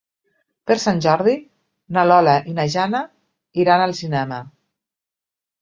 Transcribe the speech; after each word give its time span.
Per 0.69 0.77
Sant 0.83 1.01
Jordi 1.05 1.35
na 1.97 2.07
Lola 2.11 2.35
i 2.53 2.55
na 2.61 2.65
Jana 2.77 3.03
iran 3.65 3.85
al 3.87 3.97
cinema. 4.03 4.41